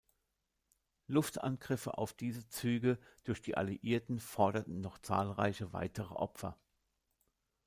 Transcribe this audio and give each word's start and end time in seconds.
Luftangriffe 1.05 1.99
auf 1.99 2.13
diese 2.13 2.47
Züge 2.49 2.97
durch 3.23 3.39
die 3.43 3.55
Alliierten 3.55 4.17
forderten 4.19 4.81
noch 4.81 4.97
zahlreiche 4.97 5.73
weitere 5.73 6.15
Opfer. 6.15 6.57